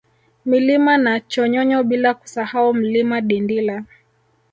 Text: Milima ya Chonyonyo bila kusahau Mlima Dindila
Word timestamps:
Milima 0.45 1.09
ya 1.11 1.19
Chonyonyo 1.19 1.83
bila 1.83 2.13
kusahau 2.13 2.73
Mlima 2.73 3.21
Dindila 3.21 3.83